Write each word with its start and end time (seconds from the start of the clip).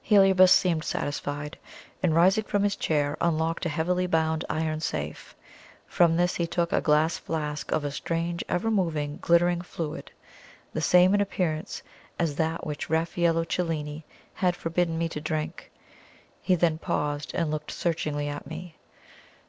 Heliobas 0.00 0.52
seemed 0.52 0.84
satisfied, 0.84 1.58
and 2.04 2.14
rising 2.14 2.44
from 2.44 2.62
his 2.62 2.76
chair, 2.76 3.16
unlocked 3.20 3.66
a 3.66 3.68
heavily 3.68 4.06
bound 4.06 4.44
iron 4.48 4.78
safe. 4.78 5.34
From 5.88 6.16
this 6.16 6.36
he 6.36 6.46
took 6.46 6.72
a 6.72 6.80
glass 6.80 7.18
flask 7.18 7.72
of 7.72 7.82
a 7.84 7.90
strange, 7.90 8.44
ever 8.48 8.70
moving, 8.70 9.18
glittering 9.20 9.60
fluid, 9.60 10.12
the 10.72 10.80
same 10.80 11.14
in 11.14 11.20
appearance 11.20 11.82
as 12.16 12.36
that 12.36 12.64
which 12.64 12.88
Raffaello 12.90 13.42
Cellini 13.42 14.04
had 14.34 14.54
forbidden 14.54 14.98
me 14.98 15.08
to 15.08 15.20
drink. 15.20 15.72
He 16.40 16.54
then 16.54 16.78
paused 16.78 17.34
and 17.34 17.50
looked 17.50 17.72
searchingly 17.72 18.28
at 18.28 18.46
me. 18.46 18.76